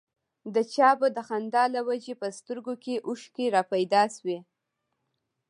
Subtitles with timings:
[0.53, 4.37] د چا به د خندا له وجې په سترګو کې اوښکې را پيدا شوې.